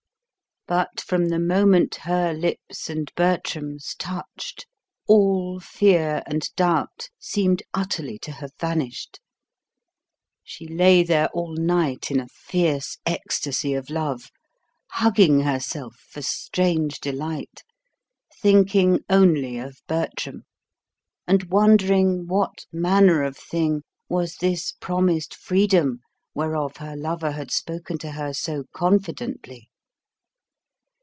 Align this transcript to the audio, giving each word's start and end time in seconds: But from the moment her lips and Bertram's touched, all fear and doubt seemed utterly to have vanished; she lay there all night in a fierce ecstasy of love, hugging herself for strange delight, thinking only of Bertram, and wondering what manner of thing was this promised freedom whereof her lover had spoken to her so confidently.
But 0.67 1.01
from 1.01 1.27
the 1.27 1.39
moment 1.39 1.95
her 2.03 2.33
lips 2.33 2.89
and 2.89 3.11
Bertram's 3.15 3.93
touched, 3.99 4.67
all 5.05 5.59
fear 5.59 6.23
and 6.25 6.47
doubt 6.55 7.09
seemed 7.19 7.61
utterly 7.73 8.17
to 8.19 8.31
have 8.31 8.51
vanished; 8.57 9.19
she 10.45 10.65
lay 10.65 11.03
there 11.03 11.27
all 11.33 11.53
night 11.55 12.09
in 12.09 12.21
a 12.21 12.27
fierce 12.29 12.99
ecstasy 13.05 13.73
of 13.73 13.89
love, 13.89 14.29
hugging 14.91 15.41
herself 15.41 15.97
for 16.09 16.21
strange 16.21 17.01
delight, 17.01 17.63
thinking 18.41 19.03
only 19.09 19.57
of 19.57 19.81
Bertram, 19.89 20.43
and 21.27 21.45
wondering 21.51 22.27
what 22.27 22.65
manner 22.71 23.23
of 23.23 23.35
thing 23.35 23.81
was 24.07 24.35
this 24.37 24.71
promised 24.79 25.35
freedom 25.35 25.99
whereof 26.33 26.77
her 26.77 26.95
lover 26.95 27.31
had 27.31 27.51
spoken 27.51 27.97
to 27.97 28.11
her 28.13 28.33
so 28.33 28.63
confidently. 28.73 29.67